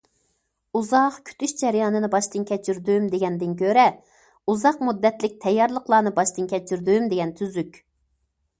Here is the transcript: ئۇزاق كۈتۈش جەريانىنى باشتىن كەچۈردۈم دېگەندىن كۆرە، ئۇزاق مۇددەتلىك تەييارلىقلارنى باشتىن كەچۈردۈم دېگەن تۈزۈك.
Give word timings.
ئۇزاق 0.77 1.19
كۈتۈش 1.29 1.51
جەريانىنى 1.59 2.09
باشتىن 2.15 2.47
كەچۈردۈم 2.53 3.05
دېگەندىن 3.13 3.53
كۆرە، 3.61 3.85
ئۇزاق 4.55 4.83
مۇددەتلىك 4.89 5.39
تەييارلىقلارنى 5.47 6.17
باشتىن 6.19 6.51
كەچۈردۈم 6.57 7.09
دېگەن 7.15 7.39
تۈزۈك. 7.41 7.81